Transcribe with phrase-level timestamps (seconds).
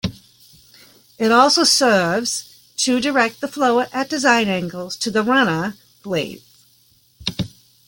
[1.19, 6.41] It also serves to direct the flow at design angles to the runner blades.